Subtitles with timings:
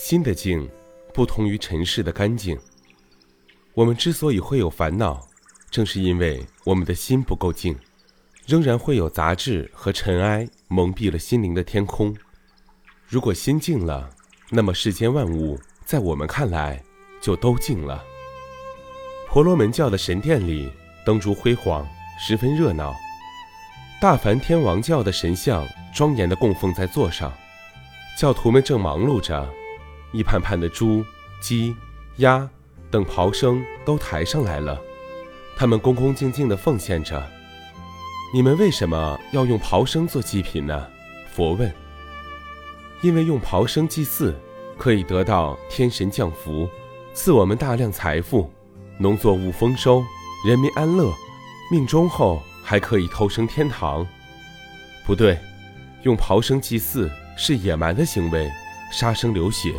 [0.00, 0.66] 心的静，
[1.12, 2.56] 不同于尘世的干净。
[3.74, 5.26] 我们之所以会有烦恼，
[5.72, 7.76] 正是因为我们的心不够静，
[8.46, 12.16] 仍然会有杂质和尘埃蒙蔽了心灵的天空。
[13.08, 14.08] 如果心静了，
[14.50, 16.80] 那么世间万物在我们看来
[17.20, 18.02] 就都静了。
[19.28, 20.70] 婆罗门教的神殿里
[21.04, 21.84] 灯烛辉煌，
[22.20, 22.94] 十分热闹。
[24.00, 27.32] 大梵天王教的神像庄严地供奉在座上，
[28.16, 29.52] 教徒们正忙碌着，
[30.12, 31.04] 一盘盘的猪、
[31.40, 31.74] 鸡、
[32.16, 32.48] 鸭
[32.90, 34.80] 等刨生都抬上来了，
[35.56, 37.26] 他们恭恭敬敬地奉献着。
[38.32, 40.86] 你们为什么要用刨生做祭品呢？
[41.30, 41.72] 佛问。
[43.02, 44.34] 因为用刨生祭祀，
[44.76, 46.68] 可以得到天神降福，
[47.14, 48.52] 赐我们大量财富，
[48.98, 50.04] 农作物丰收，
[50.46, 51.12] 人民安乐，
[51.70, 52.42] 命中后。
[52.60, 54.06] 还可以偷生天堂？
[55.06, 55.38] 不对，
[56.02, 58.46] 用刨生祭祀是野蛮的行为，
[58.92, 59.72] 杀生流血，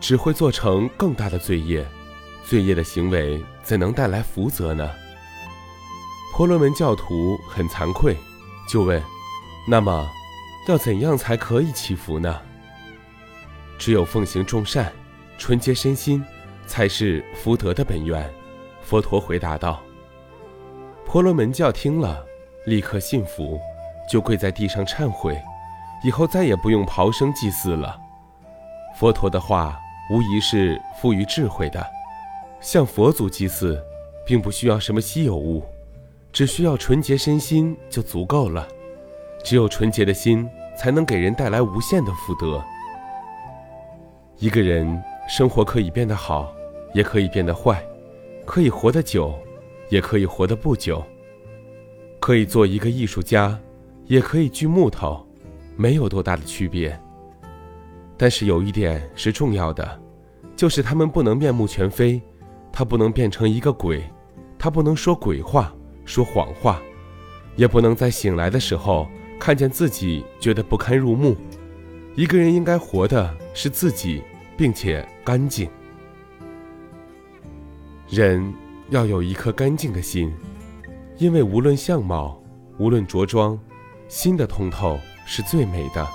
[0.00, 1.86] 只会做成更大的罪业。
[2.44, 4.88] 罪业的行为怎能带来福泽呢？
[6.32, 8.16] 婆罗门教徒很惭愧，
[8.68, 9.02] 就问：
[9.66, 10.08] 那么，
[10.68, 12.40] 要怎样才可以祈福呢？
[13.78, 14.92] 只有奉行众善，
[15.38, 16.24] 纯洁身心，
[16.66, 18.32] 才是福德的本源。
[18.82, 19.82] 佛陀回答道。
[21.04, 22.24] 婆罗门教听了，
[22.66, 23.60] 立刻信服，
[24.10, 25.36] 就跪在地上忏悔，
[26.04, 27.98] 以后再也不用刨生祭祀了。
[28.96, 29.78] 佛陀的话
[30.10, 31.84] 无疑是富于智慧的，
[32.60, 33.82] 向佛祖祭祀，
[34.24, 35.62] 并不需要什么稀有物，
[36.32, 38.66] 只需要纯洁身心就足够了。
[39.44, 40.48] 只有纯洁的心，
[40.78, 42.62] 才能给人带来无限的福德。
[44.38, 46.52] 一个人生活可以变得好，
[46.92, 47.82] 也可以变得坏，
[48.44, 49.34] 可以活得久。
[49.88, 51.00] 也可以活得不久，
[52.18, 53.56] 可以做一个艺术家，
[54.06, 55.24] 也可以锯木头，
[55.76, 57.00] 没有多大的区别。
[58.16, 60.00] 但是有一点是重要的，
[60.56, 62.20] 就是他们不能面目全非，
[62.72, 64.02] 他不能变成一个鬼，
[64.58, 66.80] 他不能说鬼话、说谎话，
[67.56, 69.06] 也不能在醒来的时候
[69.38, 71.36] 看见自己觉得不堪入目。
[72.14, 74.22] 一个人应该活的是自己，
[74.56, 75.68] 并且干净。
[78.08, 78.54] 人。
[78.90, 80.32] 要有一颗干净的心，
[81.18, 82.40] 因为无论相貌，
[82.78, 83.58] 无论着装，
[84.06, 84.96] 心的通透
[85.26, 86.06] 是最美的，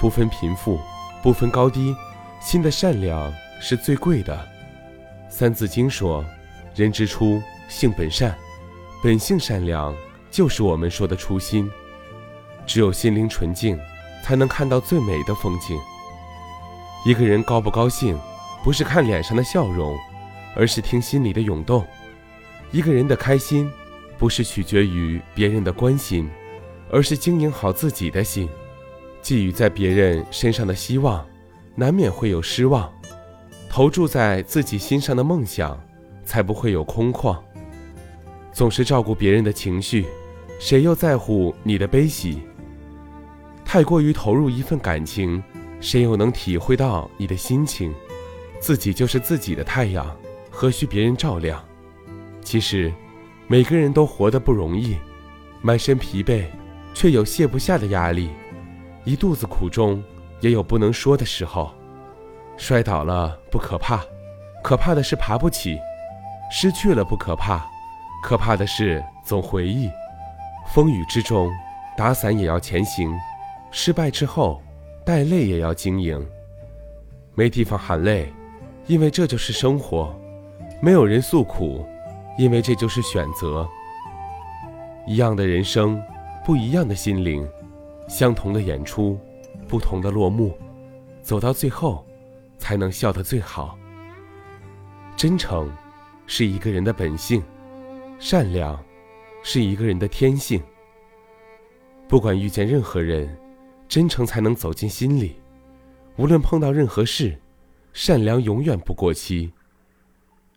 [0.00, 0.80] 不分贫富，
[1.22, 1.94] 不分高低，
[2.40, 4.34] 心的善良是最贵的。
[5.30, 6.24] 《三字经》说
[6.74, 8.36] ：“人之初，性本善，
[9.02, 9.94] 本性善良，
[10.30, 11.70] 就是我们说的初心。
[12.66, 13.78] 只有心灵纯净，
[14.24, 15.78] 才能看到最美的风景。
[17.06, 18.18] 一个人高不高兴，
[18.64, 19.96] 不是看脸上的笑容。”
[20.54, 21.82] 而是听心里的涌动。
[22.72, 23.72] 一个人的开心，
[24.18, 26.28] 不是取决于别人的关心，
[26.90, 28.46] 而是经营好自己的心。
[29.22, 31.24] 寄予在别人身上的希望，
[31.76, 32.90] 难免会有失望；
[33.70, 35.80] 投注在自己心上的梦想，
[36.24, 37.38] 才不会有空旷。
[38.52, 40.04] 总是照顾别人的情绪，
[40.58, 42.42] 谁又在乎你的悲喜？
[43.64, 45.42] 太过于投入一份感情，
[45.80, 47.94] 谁又能体会到你的心情？
[48.60, 50.14] 自己就是自己的太阳。
[50.50, 51.64] 何须别人照亮？
[52.42, 52.92] 其实，
[53.46, 54.96] 每个人都活得不容易，
[55.62, 56.44] 满身疲惫，
[56.92, 58.28] 却有卸不下的压力；
[59.04, 60.02] 一肚子苦衷，
[60.40, 61.72] 也有不能说的时候。
[62.56, 64.04] 摔倒了不可怕，
[64.62, 65.76] 可怕的是爬不起；
[66.50, 67.66] 失去了不可怕，
[68.22, 69.90] 可怕的是总回忆。
[70.72, 71.50] 风雨之中，
[71.96, 73.10] 打伞也要前行；
[73.72, 74.62] 失败之后，
[75.04, 76.24] 带泪也要经营。
[77.34, 78.32] 没地方喊累，
[78.86, 80.14] 因为这就是生活。
[80.80, 81.84] 没有人诉苦，
[82.38, 83.68] 因为这就是选择。
[85.06, 86.00] 一样的人生，
[86.44, 87.48] 不一样的心灵，
[88.08, 89.18] 相同的演出，
[89.68, 90.56] 不同的落幕，
[91.22, 92.04] 走到最后，
[92.58, 93.78] 才能笑得最好。
[95.16, 95.70] 真诚，
[96.26, 97.40] 是一个人的本性；
[98.18, 98.82] 善良，
[99.42, 100.62] 是一个人的天性。
[102.08, 103.38] 不管遇见任何人，
[103.88, 105.36] 真诚才能走进心里；
[106.16, 107.38] 无论碰到任何事，
[107.92, 109.52] 善良永远不过期。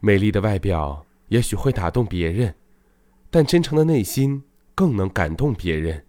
[0.00, 2.54] 美丽的外表也许会打动别人，
[3.30, 4.42] 但真诚的内心
[4.74, 6.03] 更能感动别人。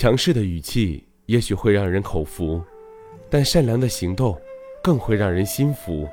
[0.00, 2.62] 强势的语气也许会让人口服，
[3.28, 4.40] 但善良的行动
[4.80, 6.08] 更会让人心服。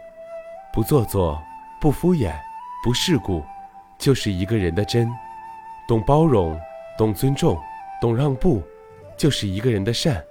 [0.74, 1.40] 不做作，
[1.80, 2.34] 不敷衍，
[2.84, 3.44] 不世故，
[4.00, 5.08] 就是一个人的真。
[5.88, 6.60] 懂包容，
[6.98, 7.56] 懂尊重，
[8.02, 8.60] 懂让步，
[9.16, 10.26] 就是一个人的善。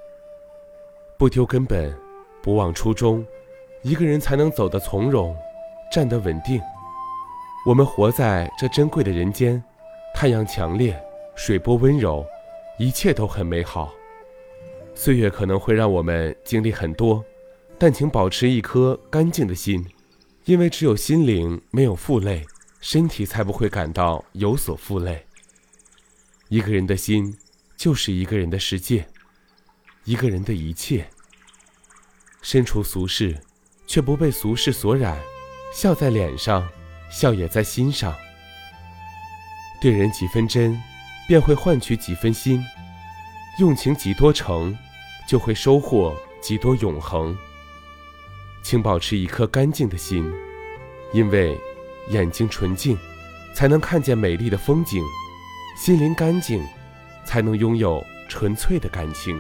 [1.17, 1.97] 不丢根本，
[2.43, 3.25] 不忘初衷，
[3.83, 5.33] 一个人才能走得从容。
[5.93, 6.61] 站得稳定，
[7.65, 9.63] 我们活在这珍贵的人间，
[10.13, 11.01] 太阳强烈，
[11.37, 12.27] 水波温柔，
[12.79, 13.93] 一切都很美好。
[14.95, 17.25] 岁月可能会让我们经历很多，
[17.79, 19.85] 但请保持一颗干净的心，
[20.45, 22.47] 因为只有心灵没有负累，
[22.81, 25.27] 身体才不会感到有所负累。
[26.49, 27.37] 一个人的心，
[27.77, 29.07] 就是一个人的世界，
[30.05, 31.07] 一个人的一切。
[32.43, 33.37] 身处俗世，
[33.87, 35.19] 却不被俗世所染，
[35.73, 36.69] 笑在脸上，
[37.11, 38.15] 笑也在心上。
[39.81, 40.81] 对人几分真，
[41.27, 42.59] 便会换取几分心；
[43.59, 44.77] 用情几多诚，
[45.27, 47.37] 就会收获几多永恒。
[48.63, 50.31] 请保持一颗干净的心，
[51.13, 51.59] 因为
[52.11, 52.99] 眼睛纯净，
[53.55, 55.03] 才能看见美丽的风景；
[55.77, 56.63] 心灵干净，
[57.25, 59.39] 才能拥有纯粹的感情。